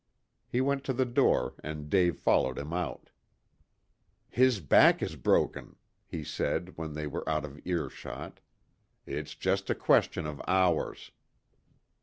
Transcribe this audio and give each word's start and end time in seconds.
He 0.47 0.61
went 0.61 0.83
to 0.85 0.93
the 0.93 1.05
door, 1.05 1.53
and 1.63 1.87
Dave 1.87 2.17
followed 2.17 2.57
him 2.57 2.73
out. 2.73 3.11
"His 4.31 4.59
back 4.59 4.99
is 5.03 5.15
broken," 5.15 5.75
he 6.07 6.23
said, 6.23 6.75
when 6.75 6.93
they 6.93 7.05
were 7.05 7.29
out 7.29 7.45
of 7.45 7.61
ear 7.65 7.87
shot. 7.87 8.39
"It's 9.05 9.35
just 9.35 9.69
a 9.69 9.75
question 9.75 10.25
of 10.25 10.41
hours." 10.47 11.11